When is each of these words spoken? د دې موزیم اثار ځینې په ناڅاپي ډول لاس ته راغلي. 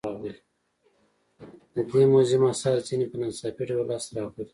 د 1.73 1.75
دې 1.89 2.03
موزیم 2.11 2.43
اثار 2.51 2.77
ځینې 2.87 3.05
په 3.11 3.15
ناڅاپي 3.21 3.63
ډول 3.69 3.85
لاس 3.89 4.03
ته 4.07 4.13
راغلي. 4.17 4.45